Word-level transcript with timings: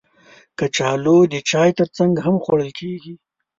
کچالو 0.57 1.17
د 1.33 1.35
چای 1.49 1.69
ترڅنګ 1.77 2.13
هم 2.25 2.35
خوړل 2.43 2.71
کېږي 2.79 3.13